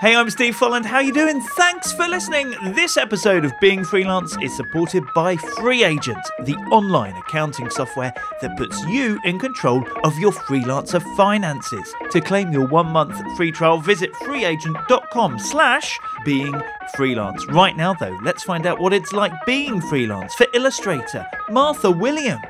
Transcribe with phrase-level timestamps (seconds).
[0.00, 0.86] Hey, I'm Steve Folland.
[0.86, 1.42] How you doing?
[1.42, 2.54] Thanks for listening.
[2.74, 8.10] This episode of Being Freelance is supported by FreeAgent, the online accounting software
[8.40, 11.94] that puts you in control of your freelancer finances.
[12.12, 16.54] To claim your one-month free trial, visit freeagent.com slash being
[16.96, 17.46] freelance.
[17.48, 22.40] Right now, though, let's find out what it's like being freelance for illustrator Martha Williams.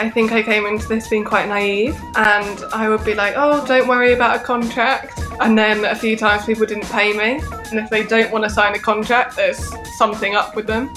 [0.00, 3.66] I think I came into this being quite naive and I would be like, oh,
[3.66, 5.27] don't worry about a contract.
[5.40, 7.40] And then a few times people didn't pay me.
[7.70, 10.92] And if they don't want to sign a contract, there's something up with them.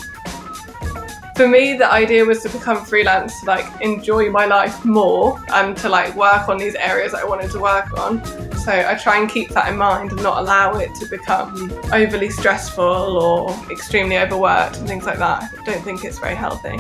[1.35, 5.75] For me, the idea was to become freelance, to like enjoy my life more and
[5.77, 8.23] to like work on these areas that I wanted to work on.
[8.57, 12.29] So I try and keep that in mind and not allow it to become overly
[12.29, 15.51] stressful or extremely overworked and things like that.
[15.57, 16.77] I don't think it's very healthy.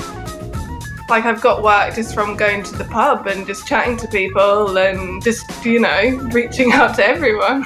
[1.11, 4.77] Like I've got work just from going to the pub and just chatting to people
[4.77, 7.65] and just, you know, reaching out to everyone.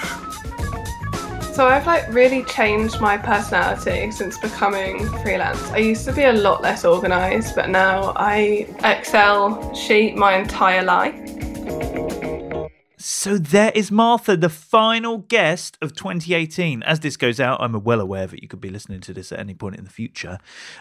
[1.54, 5.62] So I've like really changed my personality since becoming freelance.
[5.70, 10.82] I used to be a lot less organized, but now I Excel sheet my entire
[10.82, 11.35] life.
[13.26, 16.84] So there is Martha, the final guest of 2018.
[16.84, 19.40] As this goes out, I'm well aware that you could be listening to this at
[19.40, 20.38] any point in the future.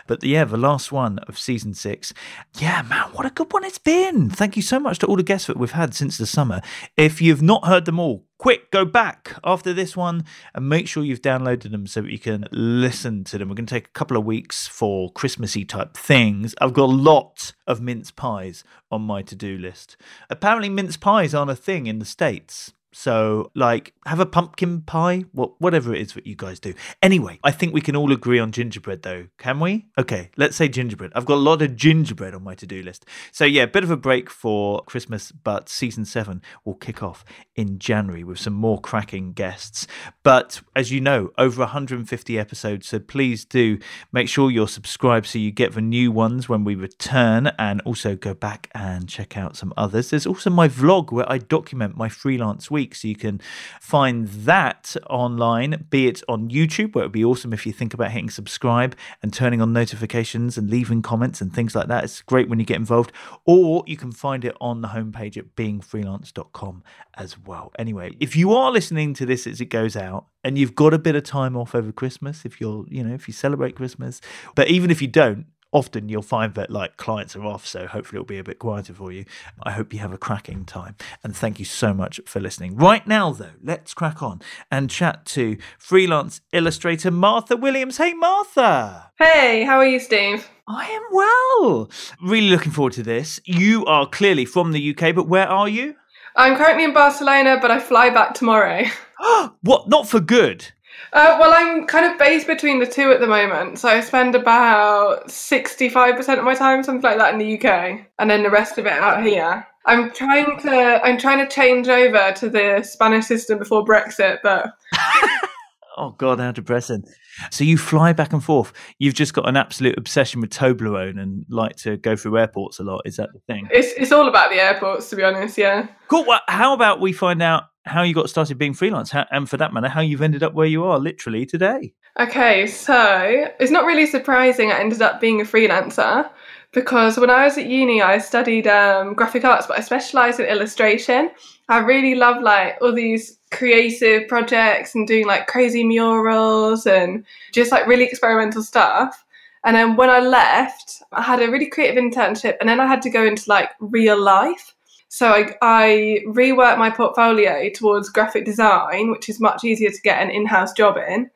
[0.06, 2.12] But yeah, the last one of season six.
[2.58, 4.28] Yeah, man, what a good one it's been.
[4.28, 6.60] Thank you so much to all the guests that we've had since the summer.
[6.98, 10.22] If you've not heard them all, quick, go back after this one
[10.54, 13.48] and make sure you've downloaded them so that you can listen to them.
[13.48, 16.54] We're going to take a couple of weeks for Christmassy type things.
[16.60, 19.96] I've got a lot of mince pies on my to do list.
[20.28, 22.73] Apparently, mince pies aren't a thing in the States.
[22.96, 26.74] So, like, have a pumpkin pie, what, whatever it is that you guys do.
[27.02, 29.86] Anyway, I think we can all agree on gingerbread, though, can we?
[29.98, 31.10] Okay, let's say gingerbread.
[31.14, 33.04] I've got a lot of gingerbread on my to do list.
[33.32, 37.24] So, yeah, a bit of a break for Christmas, but season seven will kick off
[37.56, 39.88] in January with some more cracking guests.
[40.22, 43.78] But as you know, over 150 episodes, so please do
[44.12, 48.14] make sure you're subscribed so you get the new ones when we return and also
[48.14, 50.10] go back and check out some others.
[50.10, 52.83] There's also my vlog where I document my freelance week.
[52.92, 53.40] So you can
[53.80, 57.94] find that online, be it on YouTube, where it would be awesome if you think
[57.94, 62.04] about hitting subscribe and turning on notifications and leaving comments and things like that.
[62.04, 63.12] It's great when you get involved.
[63.44, 66.82] Or you can find it on the homepage at beingfreelance.com
[67.14, 67.72] as well.
[67.78, 70.98] Anyway, if you are listening to this as it goes out, and you've got a
[70.98, 74.20] bit of time off over Christmas, if you're, you know, if you celebrate Christmas,
[74.54, 78.16] but even if you don't, often you'll find that like clients are off, so hopefully
[78.18, 79.26] it'll be a bit quieter for you.
[79.62, 82.76] I hope you have a cracking time, and thank you so much for listening.
[82.76, 84.40] Right now, though, let's crack on
[84.70, 87.98] and chat to freelance illustrator Martha Williams.
[87.98, 89.10] Hey, Martha.
[89.18, 90.48] Hey, how are you, Steve?
[90.66, 91.90] I am well.
[92.22, 93.40] Really looking forward to this.
[93.44, 95.96] You are clearly from the UK, but where are you?
[96.36, 98.84] I'm currently in Barcelona, but I fly back tomorrow.
[99.62, 99.88] what?
[99.88, 100.72] Not for good.
[101.12, 103.78] Uh, well, I'm kind of based between the two at the moment.
[103.78, 108.28] So I spend about 65% of my time, something like that, in the UK, and
[108.28, 109.64] then the rest of it out here.
[109.86, 114.72] I'm trying to I'm trying to change over to the Spanish system before Brexit, but
[115.98, 117.04] oh god, how depressing!
[117.50, 118.72] So you fly back and forth.
[118.98, 122.82] You've just got an absolute obsession with Toblerone and like to go through airports a
[122.82, 123.02] lot.
[123.04, 123.68] Is that the thing?
[123.70, 125.58] It's it's all about the airports, to be honest.
[125.58, 125.88] Yeah.
[126.08, 126.24] Cool.
[126.24, 129.56] Well, how about we find out how you got started being freelance, how, and for
[129.56, 131.92] that matter, how you've ended up where you are literally today.
[132.18, 136.30] Okay, so it's not really surprising I ended up being a freelancer
[136.72, 140.46] because when I was at uni, I studied um, graphic arts, but I specialised in
[140.46, 141.30] illustration.
[141.68, 147.70] I really love like all these creative projects and doing like crazy murals and just
[147.70, 149.24] like really experimental stuff.
[149.64, 153.00] And then when I left, I had a really creative internship, and then I had
[153.02, 154.74] to go into like real life.
[155.14, 160.20] So I, I reworked my portfolio towards graphic design, which is much easier to get
[160.20, 161.30] an in-house job in.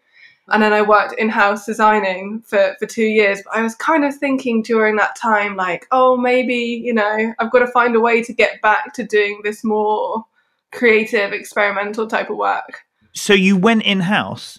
[0.48, 3.40] And then I worked in-house designing for, for two years.
[3.44, 7.52] But I was kind of thinking during that time, like, oh, maybe, you know, I've
[7.52, 10.24] got to find a way to get back to doing this more
[10.72, 12.80] creative, experimental type of work.
[13.12, 14.58] So you went in-house?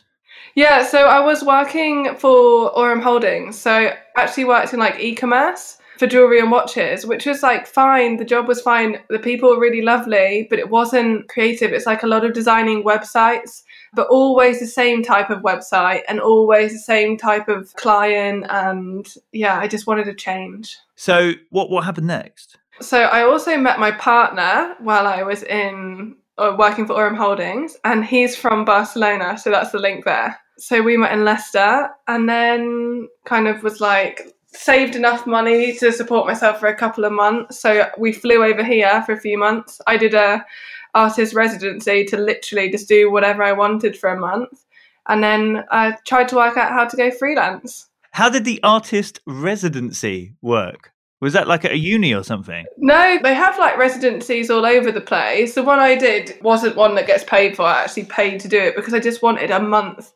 [0.56, 3.60] Yeah, so I was working for Aurum Holdings.
[3.60, 8.16] So I actually worked in like e-commerce for jewelry and watches, which was like fine.
[8.16, 9.00] The job was fine.
[9.10, 11.74] The people were really lovely, but it wasn't creative.
[11.74, 13.64] It's like a lot of designing websites,
[13.94, 18.46] but always the same type of website and always the same type of client.
[18.50, 20.78] And yeah, I just wanted to change.
[20.96, 22.58] So what what happened next?
[22.80, 27.76] So I also met my partner while I was in uh, working for Aurum Holdings,
[27.84, 30.40] and he's from Barcelona, so that's the link there.
[30.58, 35.92] So we met in Leicester, and then kind of was like, saved enough money to
[35.92, 37.60] support myself for a couple of months.
[37.60, 39.80] So we flew over here for a few months.
[39.88, 40.46] I did a,
[40.94, 44.66] artist residency to literally just do whatever I wanted for a month.
[45.08, 47.88] And then I tried to work out how to go freelance.
[48.12, 50.92] How did the artist residency work?
[51.22, 52.66] Was that like at a uni or something?
[52.78, 55.56] No, they have like residencies all over the place.
[55.56, 57.64] The one I did wasn't one that gets paid for.
[57.64, 60.14] I actually paid to do it because I just wanted a month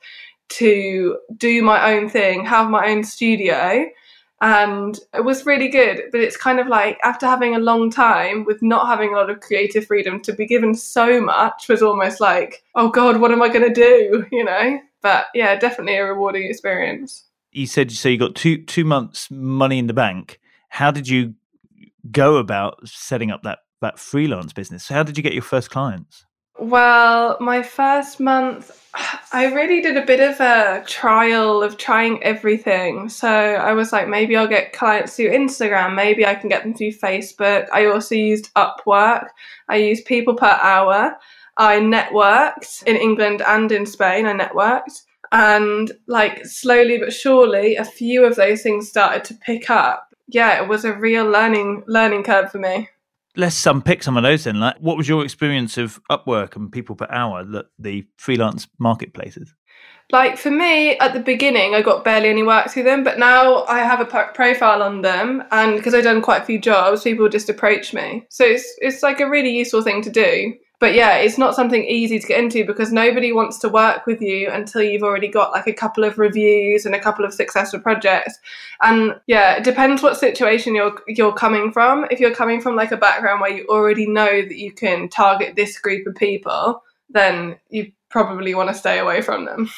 [0.50, 3.86] to do my own thing, have my own studio.
[4.41, 6.03] And it was really good.
[6.12, 9.30] But it's kind of like after having a long time with not having a lot
[9.30, 13.41] of creative freedom to be given so much was almost like, oh God, what am
[13.41, 14.25] I going to do?
[14.31, 14.80] You know?
[15.01, 17.25] But yeah, definitely a rewarding experience.
[17.51, 20.39] You said so you got two two months money in the bank
[20.74, 21.36] how did you
[22.09, 24.88] go about setting up that that freelance business?
[24.88, 26.25] How did you get your first clients?
[26.57, 28.71] Well, my first month,
[29.33, 33.09] I really did a bit of a trial of trying everything.
[33.09, 36.74] So I was like, maybe I'll get clients through Instagram, maybe I can get them
[36.74, 37.68] through Facebook.
[37.74, 39.27] I also used Upwork,
[39.68, 41.18] I used people per hour.
[41.57, 45.03] I networked in England and in Spain, I networked.
[45.31, 50.62] And like slowly but surely, a few of those things started to pick up yeah,
[50.62, 52.89] it was a real learning learning curve for me.
[53.35, 54.59] Let's unpick some of those then.
[54.59, 59.53] Like, what was your experience of Upwork and people per hour, the, the freelance marketplaces?
[60.12, 63.63] Like for me, at the beginning, I got barely any work through them, but now
[63.63, 67.27] I have a profile on them, and because I've done quite a few jobs, people
[67.30, 68.25] just approach me.
[68.30, 71.84] So it's it's like a really useful thing to do but yeah, it's not something
[71.86, 75.52] easy to get into because nobody wants to work with you until you've already got
[75.52, 78.38] like a couple of reviews and a couple of successful projects.
[78.81, 82.06] And yeah, it depends what situation you're you're coming from.
[82.12, 85.56] If you're coming from like a background where you already know that you can target
[85.56, 89.70] this group of people, then you probably want to stay away from them.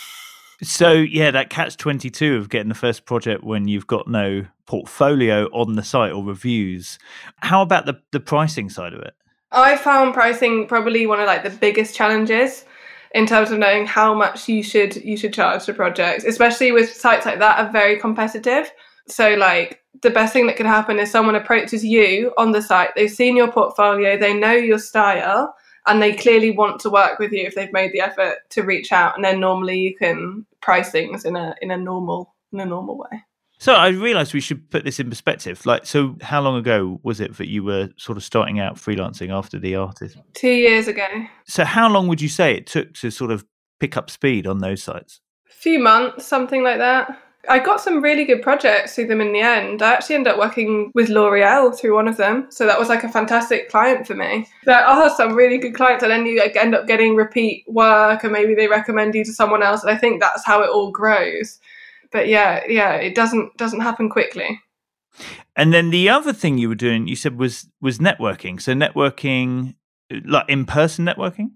[0.64, 4.46] So yeah, that catch twenty two of getting the first project when you've got no
[4.66, 6.98] portfolio on the site or reviews.
[7.38, 9.14] How about the the pricing side of it?
[9.56, 12.66] I found pricing probably one of like the biggest challenges
[13.13, 16.94] in terms of knowing how much you should you should charge for projects, especially with
[16.94, 18.72] sites like that are very competitive.
[19.07, 22.90] So like the best thing that can happen is someone approaches you on the site,
[22.96, 25.56] they've seen your portfolio, they know your style,
[25.88, 28.92] and they clearly want to work with you if they've made the effort to reach
[28.92, 32.66] out and then normally you can price things in a in a normal in a
[32.66, 33.24] normal way.
[33.66, 35.66] So I realised we should put this in perspective.
[35.66, 39.36] Like, so how long ago was it that you were sort of starting out freelancing
[39.36, 40.18] after the artist?
[40.36, 41.08] Two years ago.
[41.48, 43.44] So how long would you say it took to sort of
[43.80, 45.20] pick up speed on those sites?
[45.50, 47.20] A few months, something like that.
[47.50, 49.82] I got some really good projects through them in the end.
[49.82, 52.46] I actually ended up working with L'Oreal through one of them.
[52.52, 54.48] So that was like a fantastic client for me.
[54.66, 58.32] There are some really good clients and then you end up getting repeat work and
[58.32, 59.82] maybe they recommend you to someone else.
[59.82, 61.60] And I think that's how it all grows
[62.16, 64.62] but yeah, yeah, it doesn't doesn't happen quickly.
[65.54, 68.62] And then the other thing you were doing, you said was was networking.
[68.62, 69.76] So networking,
[70.24, 71.52] like in person networking.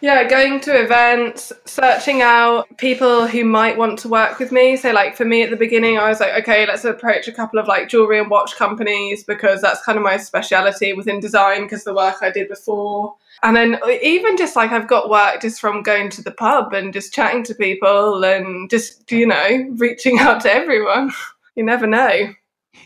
[0.00, 4.76] Yeah, going to events, searching out people who might want to work with me.
[4.76, 7.58] So, like for me at the beginning, I was like, okay, let's approach a couple
[7.58, 11.84] of like jewelry and watch companies because that's kind of my speciality within design because
[11.84, 13.14] the work I did before.
[13.42, 16.74] And then uh, even just like I've got work just from going to the pub
[16.74, 21.10] and just chatting to people and just, you know, reaching out to everyone.
[21.56, 22.34] you never know.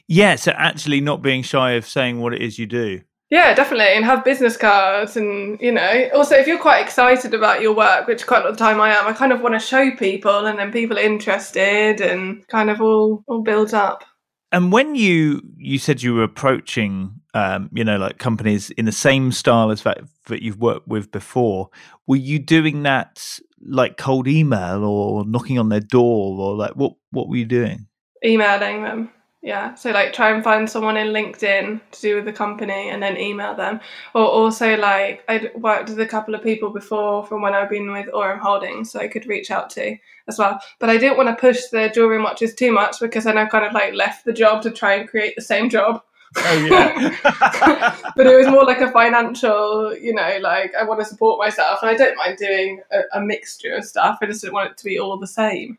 [0.07, 3.03] Yeah, so actually not being shy of saying what it is you do.
[3.31, 3.95] Yeah, definitely.
[3.95, 5.17] And have business cards.
[5.17, 8.51] And, you know, also if you're quite excited about your work, which quite a lot
[8.51, 10.99] of the time I am, I kind of want to show people and then people
[10.99, 14.05] are interested and kind of all, all builds up.
[14.53, 18.91] And when you you said you were approaching, um, you know, like companies in the
[18.91, 21.71] same style as that that you've worked with before,
[22.09, 26.95] were you doing that like cold email or knocking on their door or like what
[27.13, 27.87] what were you doing?
[28.25, 29.11] Emailing them
[29.43, 33.03] yeah so like try and find someone in linkedin to do with the company and
[33.03, 33.81] then email them
[34.15, 37.91] or also like i'd worked with a couple of people before from when i've been
[37.91, 39.97] with Aurum holdings so i could reach out to
[40.29, 43.25] as well but i didn't want to push the jewelry and watches too much because
[43.25, 46.03] then i kind of like left the job to try and create the same job
[46.37, 47.97] Oh yeah.
[48.17, 51.81] but it was more like a financial, you know, like I want to support myself
[51.83, 54.19] and I don't mind doing a, a mixture of stuff.
[54.23, 55.77] I just didn't want it to be all the same.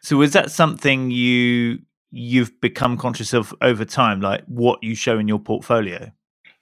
[0.00, 1.78] So was that something you
[2.14, 6.12] you've become conscious of over time, like what you show in your portfolio?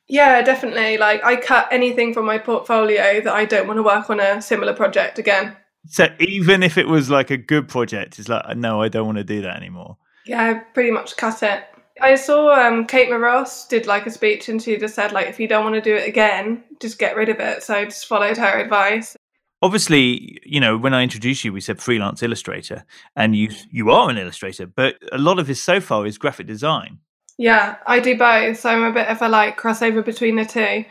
[0.09, 0.99] Yeah, definitely.
[0.99, 4.43] Like I cut anything from my portfolio that I don't want to work on a
[4.43, 5.57] similar project again.
[5.87, 9.19] So even if it was like a good project, it's like no, I don't want
[9.19, 9.97] to do that anymore.
[10.27, 11.65] Yeah, I pretty much cut it.
[12.01, 15.39] I saw um, Kate Moross did like a speech and she just said like if
[15.39, 17.63] you don't want to do it again, just get rid of it.
[17.63, 19.17] So I just followed her advice
[19.63, 22.85] obviously, you know, when I introduced you, we said freelance illustrator,
[23.17, 26.47] and you you are an illustrator, but a lot of his so far is graphic
[26.47, 26.99] design.
[27.39, 28.59] Yeah, I do both.
[28.59, 30.85] So I'm a bit of a like crossover between the two.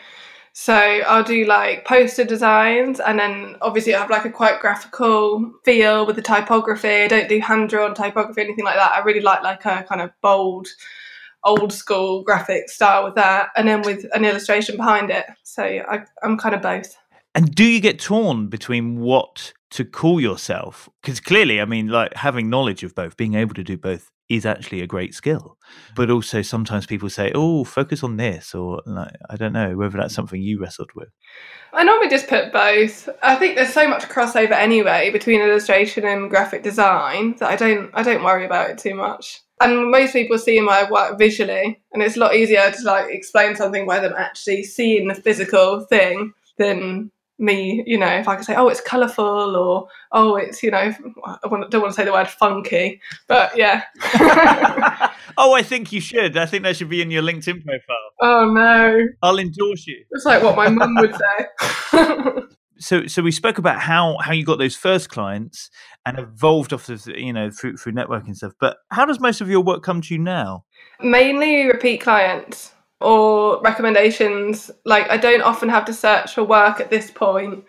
[0.54, 5.50] So I'll do like poster designs and then obviously I have like a quite graphical
[5.64, 7.04] feel with the typography.
[7.04, 8.92] I don't do hand drawn typography, anything like that.
[8.92, 10.68] I really like like a kind of bold,
[11.46, 15.26] old school graphic style with that and then with an illustration behind it.
[15.44, 16.98] So I, I'm kind of both.
[17.34, 20.90] And do you get torn between what to call yourself?
[21.02, 24.46] Because clearly, I mean, like having knowledge of both, being able to do both is
[24.46, 25.58] actually a great skill.
[25.96, 29.98] But also sometimes people say, oh, focus on this, or like, I don't know whether
[29.98, 31.10] that's something you wrestled with.
[31.74, 33.08] I normally just put both.
[33.24, 37.92] I think there's so much crossover anyway between illustration and graphic design that I don't
[37.94, 39.42] I don't worry about it too much.
[39.62, 43.56] And most people see my work visually, and it's a lot easier to like explain
[43.56, 47.12] something by them actually seeing the physical thing than
[47.42, 50.94] me, you know, if I could say, oh, it's colourful or, oh, it's, you know,
[51.26, 53.84] I don't want to say the word funky, but yeah.
[55.38, 56.38] oh, I think you should.
[56.38, 58.12] I think that should be in your LinkedIn profile.
[58.22, 59.08] Oh, no.
[59.24, 60.06] I'll endorse you.
[60.12, 62.42] It's like what my mum would say.
[62.80, 65.70] so, so we spoke about how, how you got those first clients
[66.06, 68.54] and evolved off of, you know, through, through networking stuff.
[68.60, 70.66] But how does most of your work come to you now?
[71.02, 74.72] Mainly repeat clients or recommendations.
[74.86, 77.64] Like I don't often have to search for work at this point,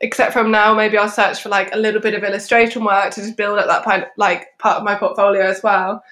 [0.00, 3.20] except from now maybe I'll search for like a little bit of illustration work to
[3.20, 6.02] just build up that part, like part of my portfolio as well.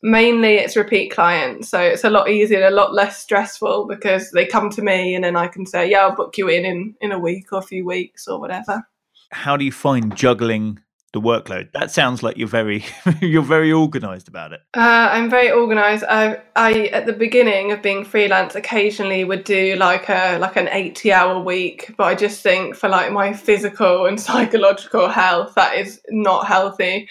[0.00, 4.30] Mainly it's repeat clients, so it's a lot easier, and a lot less stressful because
[4.30, 6.94] they come to me and then I can say, yeah, I'll book you in in,
[7.00, 8.86] in a week or a few weeks or whatever.
[9.30, 10.78] How do you find juggling
[11.12, 11.72] the workload.
[11.72, 12.84] That sounds like you're very
[13.20, 14.60] you're very organized about it.
[14.74, 16.04] Uh, I'm very organized.
[16.08, 20.68] I I at the beginning of being freelance occasionally would do like a like an
[20.70, 25.76] 80 hour week, but I just think for like my physical and psychological health that
[25.78, 27.08] is not healthy.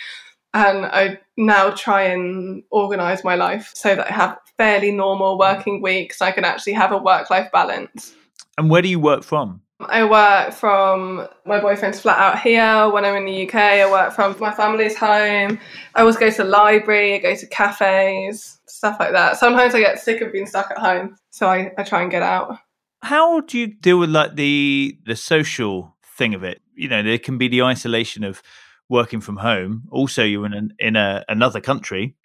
[0.53, 5.81] And I now try and organize my life so that I have fairly normal working
[5.81, 6.19] weeks.
[6.19, 8.15] So I can actually have a work life balance.
[8.57, 9.61] And where do you work from?
[9.79, 12.89] I work from my boyfriend's flat out here.
[12.89, 15.59] When I'm in the UK, I work from my family's home.
[15.93, 19.37] I always go to the library, I go to cafes, stuff like that.
[19.37, 22.23] Sometimes I get sick of being stuck at home, so I, I try and get
[22.23, 22.57] out.
[23.03, 26.59] How do you deal with like the the social thing of it?
[26.73, 28.41] You know, there can be the isolation of
[28.89, 29.83] working from home.
[29.91, 32.15] Also, you're in an, in a, another country.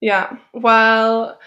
[0.00, 0.36] Yeah.
[0.52, 1.38] Well,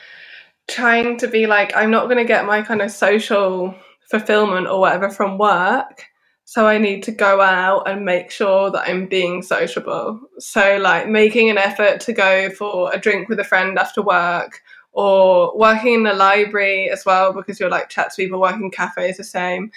[0.67, 3.75] trying to be like I'm not going to get my kind of social
[4.09, 6.05] fulfillment or whatever from work.
[6.45, 10.19] So I need to go out and make sure that I'm being sociable.
[10.37, 14.61] So like making an effort to go for a drink with a friend after work
[14.93, 19.17] or working in the library as well because you're like chat to people working cafes
[19.17, 19.71] the same.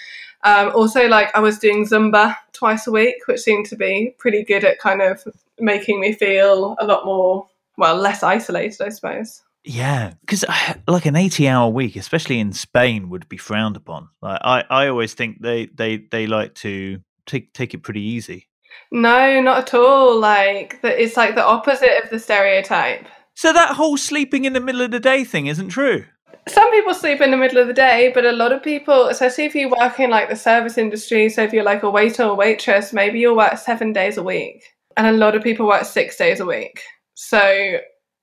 [0.44, 4.44] Um, also like I was doing Zumba twice a week, which seemed to be pretty
[4.44, 5.26] good at kind of
[5.58, 9.42] making me feel a lot more well less isolated, I suppose.
[9.64, 10.44] Yeah, because
[10.88, 14.08] like an eighty-hour week, especially in Spain, would be frowned upon.
[14.22, 18.48] Like I, I always think they, they, they like to take take it pretty easy.
[18.90, 20.18] No, not at all.
[20.18, 23.06] Like it's like the opposite of the stereotype.
[23.34, 26.04] So that whole sleeping in the middle of the day thing isn't true.
[26.48, 29.44] Some people sleep in the middle of the day, but a lot of people, especially
[29.44, 32.34] if you work in like the service industry, so if you're like a waiter or
[32.34, 34.64] waitress, maybe you'll work seven days a week,
[34.96, 36.80] and a lot of people work six days a week.
[37.14, 37.78] So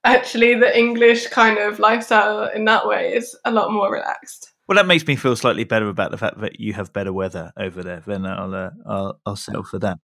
[0.06, 4.54] actually the English kind of lifestyle in that way is a lot more relaxed.
[4.68, 7.52] Well, that makes me feel slightly better about the fact that you have better weather
[7.58, 8.02] over there.
[8.06, 9.98] Then I'll uh, I'll, I'll settle for that.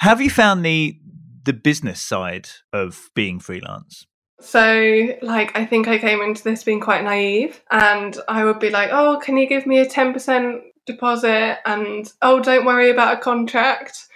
[0.00, 0.98] Have you found the
[1.44, 4.06] the business side of being freelance?
[4.40, 8.70] So, like, I think I came into this being quite naive, and I would be
[8.70, 13.18] like, "Oh, can you give me a ten percent deposit?" And oh, don't worry about
[13.18, 14.06] a contract.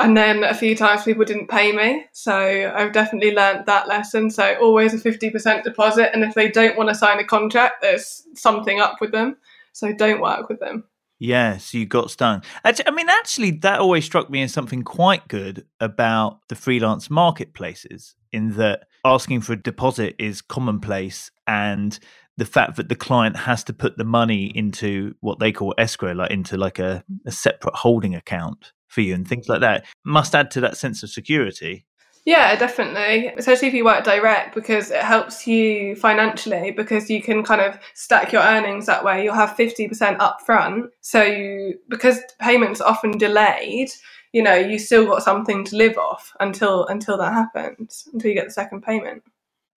[0.00, 2.06] And then a few times people didn't pay me.
[2.12, 4.30] So I've definitely learned that lesson.
[4.30, 6.14] So always a 50% deposit.
[6.14, 9.36] And if they don't want to sign a contract, there's something up with them.
[9.72, 10.84] So don't work with them.
[11.18, 12.42] Yes, you got stung.
[12.64, 18.14] I mean, actually, that always struck me as something quite good about the freelance marketplaces,
[18.32, 21.98] in that asking for a deposit is commonplace, and
[22.38, 26.12] the fact that the client has to put the money into what they call escrow,
[26.12, 30.34] like into like a, a separate holding account, for you and things like that must
[30.34, 31.86] add to that sense of security.
[32.26, 33.28] Yeah, definitely.
[33.28, 37.78] Especially if you work direct because it helps you financially because you can kind of
[37.94, 39.24] stack your earnings that way.
[39.24, 40.90] You'll have 50% up front.
[41.00, 43.88] So you, because payments are often delayed,
[44.32, 48.36] you know, you still got something to live off until until that happens, until you
[48.36, 49.22] get the second payment.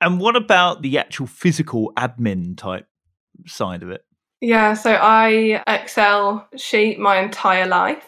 [0.01, 2.88] And what about the actual physical admin type
[3.48, 4.03] side of it?
[4.43, 8.03] Yeah, so I Excel sheet my entire life.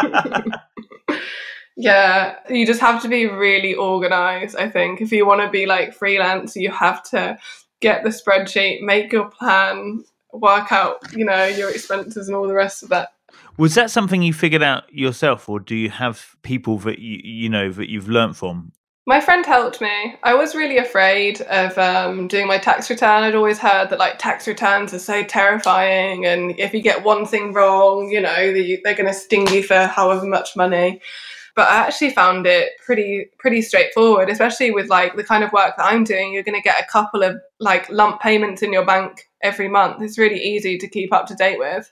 [1.76, 5.00] yeah, you just have to be really organized, I think.
[5.00, 7.36] If you want to be like freelance, you have to
[7.80, 12.54] get the spreadsheet, make your plan, work out, you know, your expenses and all the
[12.54, 13.08] rest of that.
[13.56, 17.48] Was that something you figured out yourself, or do you have people that you you
[17.48, 18.70] know that you've learnt from?
[19.08, 20.16] My friend helped me.
[20.22, 23.22] I was really afraid of um, doing my tax return.
[23.22, 27.24] I'd always heard that like tax returns are so terrifying, and if you get one
[27.24, 31.00] thing wrong, you know they're going to sting you for however much money
[31.56, 35.76] but I actually found it pretty pretty straightforward, especially with like the kind of work
[35.76, 36.32] that I'm doing.
[36.32, 40.00] You're going to get a couple of like lump payments in your bank every month.
[40.00, 41.90] It's really easy to keep up to date with.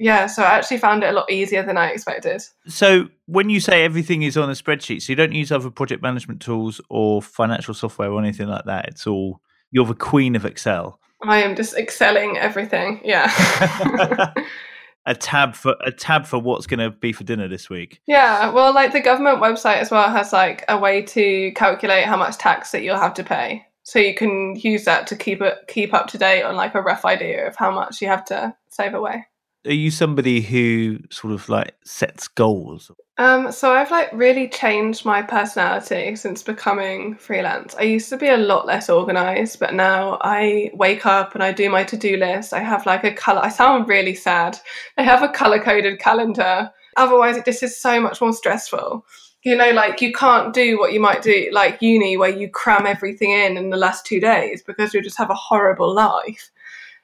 [0.00, 2.42] Yeah, so I actually found it a lot easier than I expected.
[2.66, 6.02] So when you say everything is on a spreadsheet, so you don't use other project
[6.02, 8.88] management tools or financial software or anything like that.
[8.88, 10.98] It's all you're the queen of Excel.
[11.22, 13.02] I am just excelling everything.
[13.04, 13.30] Yeah.
[15.06, 18.00] a tab for a tab for what's going to be for dinner this week.
[18.06, 22.16] Yeah, well, like the government website as well has like a way to calculate how
[22.16, 23.66] much tax that you'll have to pay.
[23.82, 26.80] So you can use that to keep it keep up to date on like a
[26.80, 29.26] rough idea of how much you have to save away
[29.66, 32.90] are you somebody who sort of like sets goals?
[33.18, 37.74] Um, so I've like really changed my personality since becoming freelance.
[37.78, 41.52] I used to be a lot less organized, but now I wake up and I
[41.52, 42.54] do my to-do list.
[42.54, 43.40] I have like a color.
[43.42, 44.58] I sound really sad.
[44.96, 46.70] I have a color-coded calendar.
[46.96, 49.04] Otherwise, it just is so much more stressful.
[49.42, 52.86] You know, like you can't do what you might do like uni, where you cram
[52.86, 56.50] everything in in the last two days because you just have a horrible life.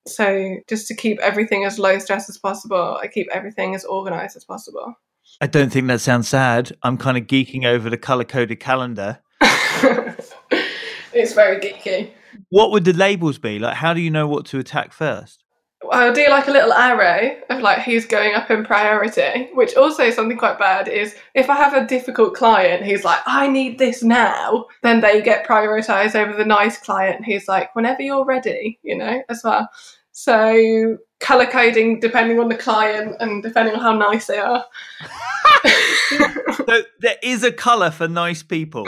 [0.06, 4.36] So just to keep everything as low stress as possible, I keep everything as organized
[4.36, 4.94] as possible.
[5.40, 6.72] I don't think that sounds sad.
[6.82, 9.18] I'm kind of geeking over the color coded calendar.
[9.40, 12.10] it's very geeky.
[12.50, 13.58] What would the labels be?
[13.58, 15.42] Like, how do you know what to attack first?
[15.92, 20.10] I'll do like a little arrow of like who's going up in priority, which also
[20.10, 24.02] something quite bad is if I have a difficult client who's like, I need this
[24.02, 28.96] now, then they get prioritized over the nice client who's like, whenever you're ready, you
[28.96, 29.68] know, as well.
[30.18, 34.64] So color coding depending on the client and depending on how nice they are.
[36.56, 38.86] so there is a color for nice people.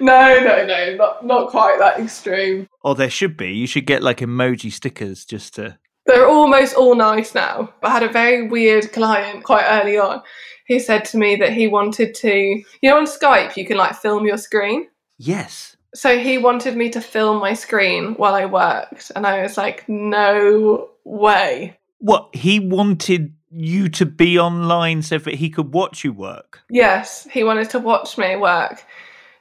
[0.00, 2.66] No, no, no, not not quite that extreme.
[2.82, 3.52] Or there should be.
[3.52, 5.78] You should get like emoji stickers just to.
[6.06, 7.74] They're almost all nice now.
[7.82, 10.22] I had a very weird client quite early on.
[10.64, 13.96] He said to me that he wanted to, you know, on Skype you can like
[13.96, 14.88] film your screen.
[15.18, 15.76] Yes.
[15.94, 19.88] So he wanted me to film my screen while I worked, and I was like,
[19.88, 21.76] no way.
[21.98, 22.34] What?
[22.34, 26.60] He wanted you to be online so that he could watch you work?
[26.70, 28.84] Yes, he wanted to watch me work.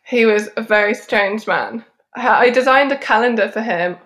[0.04, 1.86] He was a very strange man.
[2.16, 3.98] I designed a calendar for him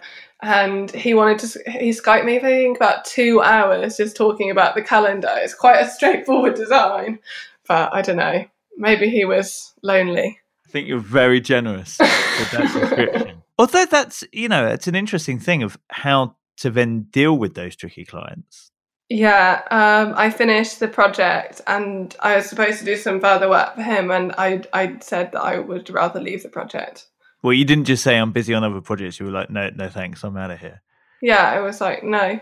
[0.42, 4.52] and he wanted to he skyped me for I think about two hours just talking
[4.52, 5.32] about the calendar.
[5.38, 7.20] It's quite a straightforward design,
[7.68, 8.46] but I don't know.
[8.76, 10.40] Maybe he was lonely
[10.74, 13.44] think you're very generous with that subscription.
[13.58, 17.76] Although that's, you know, it's an interesting thing of how to then deal with those
[17.76, 18.72] tricky clients.
[19.10, 23.76] Yeah, um, I finished the project and I was supposed to do some further work
[23.76, 27.08] for him, and I I said that I would rather leave the project.
[27.44, 29.20] Well, you didn't just say I'm busy on other projects.
[29.20, 30.82] You were like, no, no, thanks, I'm out of here.
[31.22, 32.40] Yeah, I was like, no,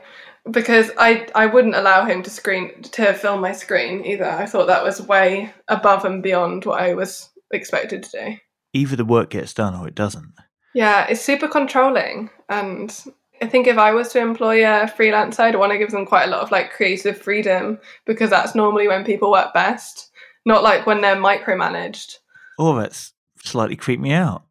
[0.50, 4.30] because I I wouldn't allow him to screen to film my screen either.
[4.30, 8.38] I thought that was way above and beyond what I was expected to do.
[8.74, 10.34] Either the work gets done or it doesn't.
[10.74, 12.30] Yeah, it's super controlling.
[12.50, 12.98] And
[13.42, 16.26] I think if I was to employ a freelancer, I'd want to give them quite
[16.26, 20.12] a lot of like creative freedom because that's normally when people work best,
[20.46, 22.16] not like when they're micromanaged.
[22.60, 24.44] Oh, that's slightly creeped me out.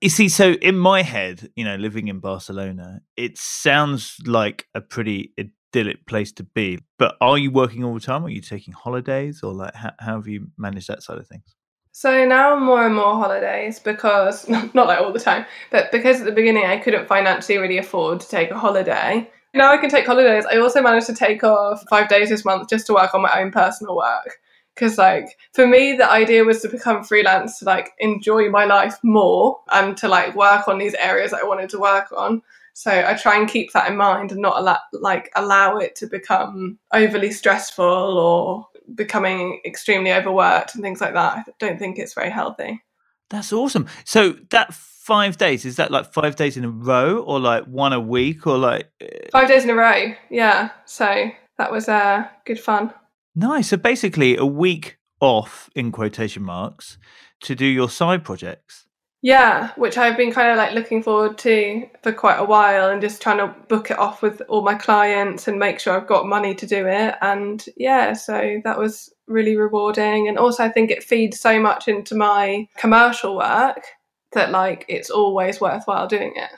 [0.00, 4.80] You see, so in my head, you know, living in Barcelona, it sounds like a
[4.80, 6.80] pretty idyllic place to be.
[6.98, 8.24] But are you working all the time?
[8.24, 11.54] Are you taking holidays, or like how, how have you managed that side of things?
[11.94, 16.26] So now more and more holidays because not like all the time, but because at
[16.26, 19.30] the beginning I couldn't financially really afford to take a holiday.
[19.54, 20.46] Now I can take holidays.
[20.50, 23.40] I also managed to take off five days this month just to work on my
[23.40, 24.40] own personal work.
[24.74, 28.98] Because like for me, the idea was to become freelance to like enjoy my life
[29.02, 32.40] more and to like work on these areas that I wanted to work on.
[32.72, 36.06] So I try and keep that in mind and not allow, like allow it to
[36.06, 41.36] become overly stressful or becoming extremely overworked and things like that.
[41.38, 42.82] I don't think it's very healthy.
[43.30, 43.88] That's awesome.
[44.04, 47.92] So that five days is that like five days in a row, or like one
[47.92, 49.28] a week, or like eh?
[49.32, 50.14] five days in a row?
[50.30, 50.70] Yeah.
[50.84, 52.92] So that was uh, good fun.
[53.34, 53.68] Nice.
[53.68, 56.98] So basically, a week off in quotation marks
[57.42, 58.86] to do your side projects.
[59.24, 63.00] Yeah, which I've been kind of like looking forward to for quite a while and
[63.00, 66.26] just trying to book it off with all my clients and make sure I've got
[66.26, 67.14] money to do it.
[67.22, 70.26] And yeah, so that was really rewarding.
[70.26, 73.84] And also, I think it feeds so much into my commercial work
[74.32, 76.50] that like it's always worthwhile doing it.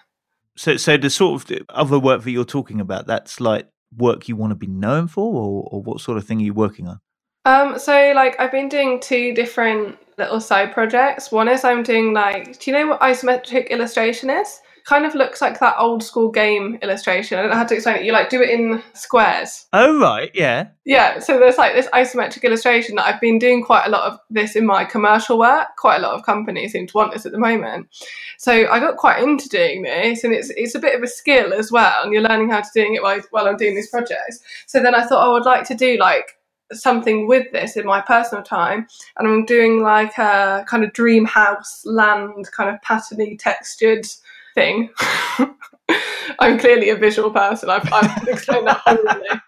[0.57, 4.37] So, so the sort of other work that you're talking about, that's like work you
[4.37, 7.01] want to be known for, or, or what sort of thing are you working on?
[7.45, 11.31] Um, so like I've been doing two different little side projects.
[11.31, 14.61] One is I'm doing like, do you know what isometric illustration is?
[14.87, 17.39] Kind of looks like that old school game illustration.
[17.39, 18.05] I don't know how to explain it.
[18.05, 19.67] You like do it in squares.
[19.73, 20.69] Oh right, yeah.
[20.85, 24.19] Yeah, so there's like this isometric illustration that I've been doing quite a lot of
[24.29, 25.69] this in my commercial work.
[25.79, 27.89] Quite a lot of companies seem to want this at the moment.
[28.37, 31.55] So I got quite into doing this, and it's it's a bit of a skill
[31.55, 34.41] as well, and you're learning how to doing it while, while I'm doing these projects.
[34.67, 36.37] So then I thought oh, I would like to do like
[36.73, 38.87] something with this in my personal time
[39.19, 44.07] and i'm doing like a kind of dream house land kind of patterny textured
[44.55, 44.91] thing.
[46.39, 47.69] I'm clearly a visual person.
[47.69, 49.41] I've, I've explained that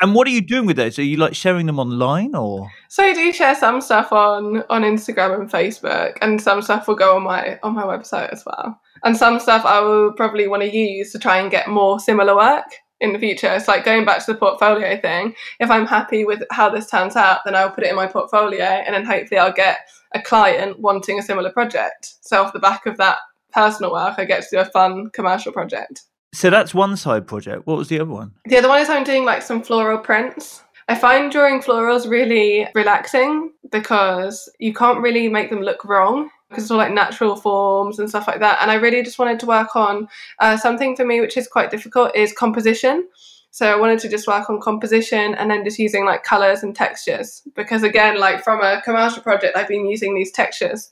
[0.00, 0.98] And what are you doing with those?
[0.98, 2.70] Are you like sharing them online or?
[2.88, 6.94] so i do share some stuff on on instagram and facebook and some stuff will
[6.94, 8.80] go on my on my website as well.
[9.04, 12.34] And some stuff i will probably want to use to try and get more similar
[12.36, 12.66] work
[13.00, 13.52] in the future.
[13.52, 15.34] It's like going back to the portfolio thing.
[15.60, 18.64] If I'm happy with how this turns out, then I'll put it in my portfolio
[18.64, 19.80] and then hopefully I'll get
[20.14, 22.14] a client wanting a similar project.
[22.20, 23.18] So off the back of that
[23.52, 26.02] personal work, I get to do a fun commercial project.
[26.32, 27.66] So that's one side project.
[27.66, 28.32] What was the other one?
[28.46, 30.62] The other one is I'm doing like some floral prints.
[30.88, 36.64] I find drawing florals really relaxing because you can't really make them look wrong because
[36.64, 38.58] it's all like natural forms and stuff like that.
[38.60, 40.08] And I really just wanted to work on
[40.40, 43.08] uh, something for me which is quite difficult is composition.
[43.50, 46.76] So I wanted to just work on composition and then just using like colors and
[46.76, 50.90] textures because again, like from a commercial project, I've been using these textures.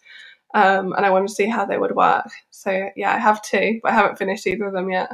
[0.55, 2.31] Um, and I wanted to see how they would work.
[2.51, 5.11] So yeah, I have two, but I haven't finished either of them yet.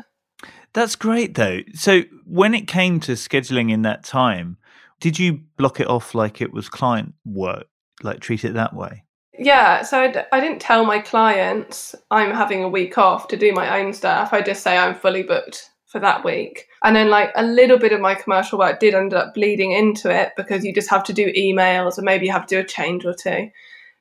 [0.75, 1.61] That's great though.
[1.75, 4.59] So when it came to scheduling in that time,
[5.01, 7.67] did you block it off like it was client work,
[8.03, 9.05] like treat it that way?
[9.43, 13.39] Yeah, so I d- I didn't tell my clients I'm having a week off to
[13.39, 14.35] do my own stuff.
[14.35, 16.69] I just say I'm fully booked for that week.
[16.85, 20.11] And then, like, a little bit of my commercial work did end up bleeding into
[20.11, 22.65] it because you just have to do emails and maybe you have to do a
[22.65, 23.49] change or two.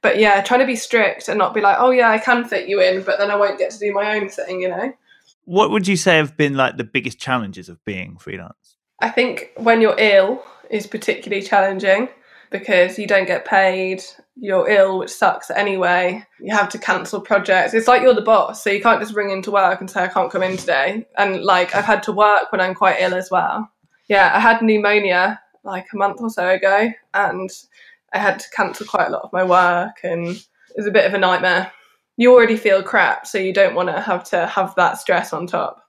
[0.01, 2.67] But yeah, trying to be strict and not be like, oh, yeah, I can fit
[2.67, 4.91] you in, but then I won't get to do my own thing, you know?
[5.45, 8.75] What would you say have been like the biggest challenges of being freelance?
[8.99, 12.09] I think when you're ill is particularly challenging
[12.51, 14.03] because you don't get paid,
[14.35, 16.25] you're ill, which sucks anyway.
[16.39, 17.73] You have to cancel projects.
[17.73, 20.07] It's like you're the boss, so you can't just ring into work and say, I
[20.07, 21.05] can't come in today.
[21.17, 23.69] And like, I've had to work when I'm quite ill as well.
[24.07, 27.49] Yeah, I had pneumonia like a month or so ago, and
[28.13, 31.05] I had to cancel quite a lot of my work, and it was a bit
[31.05, 31.71] of a nightmare.
[32.17, 35.47] You already feel crap, so you don't want to have to have that stress on
[35.47, 35.83] top.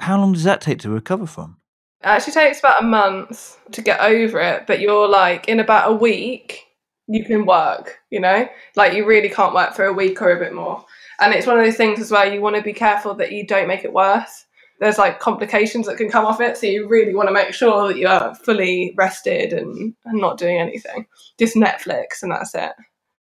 [0.00, 1.58] How long does that take to recover from?
[2.06, 5.94] Actually takes about a month to get over it, but you're like in about a
[5.94, 6.66] week
[7.08, 8.48] you can work, you know?
[8.74, 10.84] Like you really can't work for a week or a bit more.
[11.20, 13.46] And it's one of those things as well, you want to be careful that you
[13.46, 14.44] don't make it worse.
[14.80, 17.88] There's like complications that can come off it, so you really want to make sure
[17.88, 21.06] that you're fully rested and, and not doing anything.
[21.38, 22.72] Just Netflix and that's it.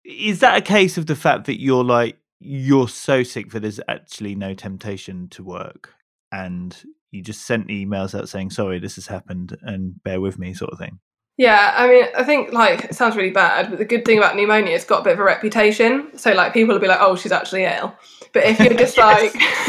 [0.05, 3.81] Is that a case of the fact that you're like you're so sick that there's
[3.88, 5.94] actually no temptation to work
[6.31, 10.55] and you just sent emails out saying sorry this has happened and bear with me
[10.55, 10.98] sort of thing?
[11.37, 14.37] Yeah, I mean, I think like it sounds really bad, but the good thing about
[14.37, 16.16] pneumonia, is it's got a bit of a reputation.
[16.16, 17.94] So like people will be like, "Oh, she's actually ill,"
[18.33, 19.33] but if you're just like,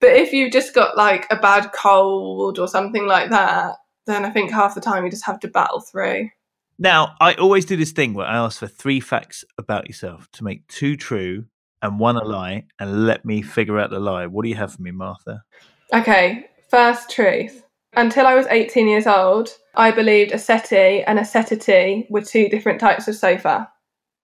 [0.00, 4.30] but if you've just got like a bad cold or something like that, then I
[4.30, 6.30] think half the time you just have to battle through.
[6.76, 10.42] Now, I always do this thing where I ask for three facts about yourself to
[10.42, 11.44] make two true
[11.84, 14.26] and one a lie, and let me figure out the lie.
[14.26, 15.44] What do you have for me, Martha?
[15.92, 17.62] Okay, first truth.
[17.92, 22.48] Until I was 18 years old, I believed a settee and a settee were two
[22.48, 23.70] different types of sofa.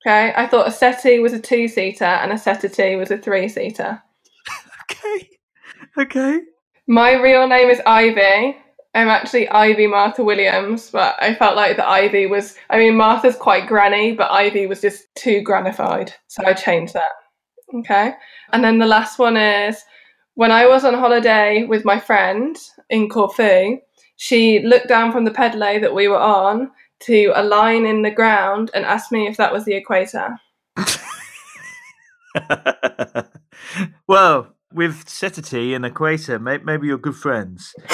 [0.03, 3.49] Okay, I thought a settee was a two seater and a settee was a three
[3.49, 4.03] seater.
[4.91, 5.29] Okay.
[5.97, 6.41] Okay.
[6.89, 8.57] My real name is Ivy.
[8.93, 13.37] I'm actually Ivy Martha Williams, but I felt like the Ivy was, I mean, Martha's
[13.37, 16.11] quite granny, but Ivy was just too granified.
[16.27, 17.13] So I changed that.
[17.75, 18.15] Okay.
[18.53, 19.85] And then the last one is
[20.35, 22.57] when I was on holiday with my friend
[22.89, 23.79] in Corfu,
[24.17, 28.11] she looked down from the pedalo that we were on to a line in the
[28.11, 30.39] ground and asked me if that was the equator.
[34.07, 37.75] well, with Setity and Equator, may- maybe you're good friends.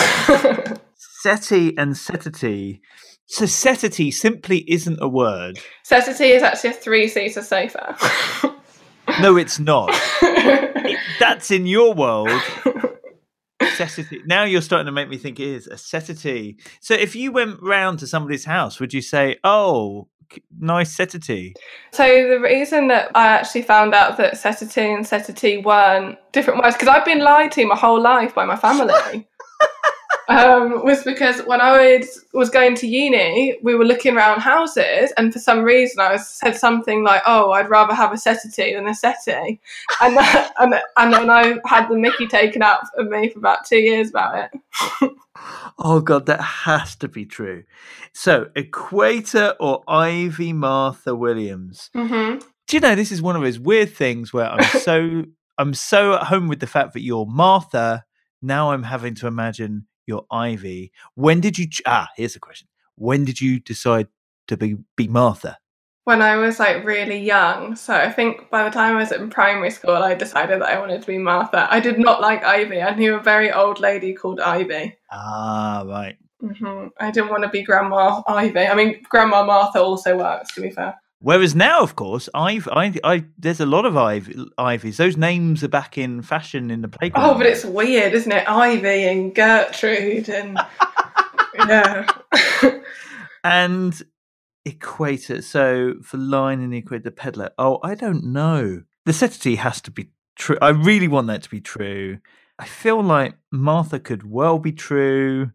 [0.97, 2.81] Seti and Setity.
[3.27, 5.59] So Setity simply isn't a word.
[5.85, 7.97] Settee is actually a three seater sofa.
[9.21, 9.91] No, it's not.
[10.23, 12.31] It- that's in your world.
[14.27, 16.57] Now you're starting to make me think it is a Setity.
[16.81, 20.09] So if you went round to somebody's house, would you say, "Oh,
[20.59, 21.55] nice Setity?
[21.93, 26.77] So the reason that I actually found out that Setity and Setity weren't different words,
[26.77, 29.29] because I've been lied to my whole life by my family.
[30.29, 35.13] um, was because when I was, was going to uni, we were looking around houses,
[35.17, 38.89] and for some reason I said something like, "Oh, I'd rather have a settee than
[38.89, 39.61] a settee,"
[40.01, 43.67] and that, and and then I had the Mickey taken out of me for about
[43.67, 45.13] two years about it.
[45.79, 47.65] oh God, that has to be true.
[48.13, 51.91] So, Equator or Ivy Martha Williams?
[51.95, 52.39] Mm-hmm.
[52.67, 55.25] Do you know this is one of those weird things where I'm so
[55.59, 58.05] I'm so at home with the fact that you're Martha.
[58.43, 60.93] Now I'm having to imagine your Ivy.
[61.15, 61.67] When did you?
[61.87, 62.69] Ah, here's a question.
[62.97, 64.09] When did you decide
[64.49, 65.59] to be be Martha?
[66.05, 69.29] When I was like really young, so I think by the time I was in
[69.29, 71.67] primary school, I decided that I wanted to be Martha.
[71.69, 72.81] I did not like Ivy.
[72.81, 74.97] I knew a very old lady called Ivy.
[75.11, 76.17] Ah, right.
[76.41, 78.67] hmm I didn't want to be Grandma Ivy.
[78.67, 80.55] I mean, Grandma Martha also works.
[80.55, 80.95] To be fair.
[81.27, 84.97] Whereas now, of course, I've, I, I, there's a lot of Ivies.
[84.97, 87.29] Those names are back in fashion in the playground.
[87.29, 88.49] Oh, but it's weird, isn't it?
[88.49, 90.57] Ivy and Gertrude and
[91.59, 92.07] yeah.
[93.43, 94.01] and
[94.65, 95.43] equator.
[95.43, 97.51] So for line and equator, the peddler.
[97.59, 98.85] Oh, I don't know.
[99.05, 100.59] The Setity has to be true.
[100.63, 102.21] I really want that to be true.
[102.61, 105.51] I feel like Martha could well be true.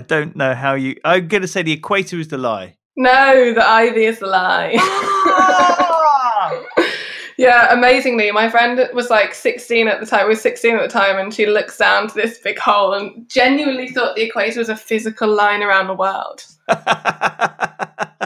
[0.00, 0.96] I don't know how you.
[1.04, 2.78] I'm going to say the equator is the lie.
[2.96, 4.74] No, the Ivy is the lie.
[4.76, 6.62] Ah!
[7.38, 10.28] yeah, amazingly, my friend was like 16 at the time.
[10.28, 13.88] Was 16 at the time, and she looks down to this big hole and genuinely
[13.88, 16.44] thought the equator was a physical line around the world.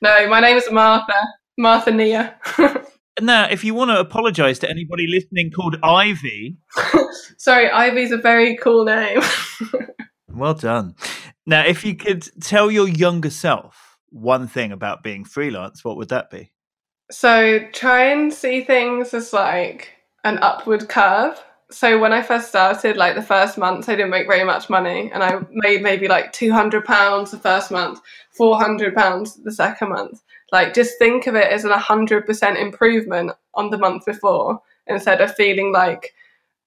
[0.00, 1.20] No, my name is Martha.
[1.56, 2.36] Martha Nia.
[3.20, 6.56] now, if you want to apologise to anybody listening called Ivy,
[7.36, 9.20] Sorry, Ivy's a very cool name.
[10.28, 10.94] Well done.
[11.46, 16.08] Now, if you could tell your younger self one thing about being freelance, what would
[16.08, 16.52] that be?
[17.10, 19.92] so try and see things as like
[20.24, 21.42] an upward curve.
[21.70, 25.10] So when I first started, like the first month, I didn't make very much money,
[25.12, 29.52] and I made maybe like two hundred pounds the first month, four hundred pounds the
[29.52, 30.22] second month.
[30.50, 35.20] Like just think of it as an hundred percent improvement on the month before, instead
[35.20, 36.14] of feeling like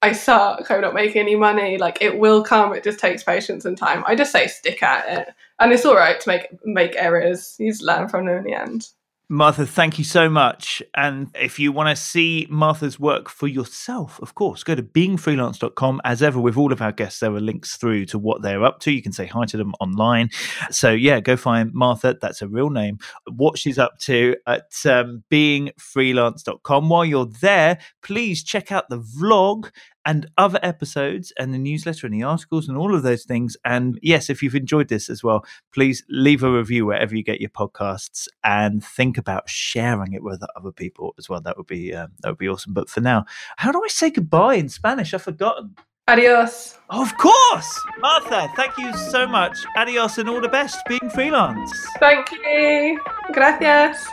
[0.02, 1.78] I suck, I'm not making any money.
[1.78, 2.74] Like it will come.
[2.74, 4.02] It just takes patience and time.
[4.06, 7.54] I just say stick at it, and it's all right to make make errors.
[7.58, 8.88] You just learn from them in the end.
[9.32, 10.82] Martha, thank you so much.
[10.94, 16.02] And if you want to see Martha's work for yourself, of course, go to beingfreelance.com.
[16.04, 18.80] As ever, with all of our guests, there are links through to what they're up
[18.80, 18.92] to.
[18.92, 20.28] You can say hi to them online.
[20.70, 22.18] So, yeah, go find Martha.
[22.20, 22.98] That's a real name.
[23.26, 26.90] What she's up to at um, beingfreelance.com.
[26.90, 29.70] While you're there, please check out the vlog
[30.04, 33.56] and other episodes and the newsletter and the articles and all of those things.
[33.64, 37.40] And yes, if you've enjoyed this as well, please leave a review wherever you get
[37.40, 41.40] your podcasts and think about sharing it with other people as well.
[41.40, 42.72] That would be um, that would be awesome.
[42.72, 43.24] But for now,
[43.56, 45.14] how do I say goodbye in Spanish?
[45.14, 45.76] I've forgotten.
[46.08, 46.78] Adios.
[46.90, 48.50] Of course, Martha.
[48.56, 49.56] Thank you so much.
[49.76, 50.78] Adios and all the best.
[50.88, 51.72] Being freelance.
[52.00, 53.00] Thank you.
[53.32, 54.04] Gracias.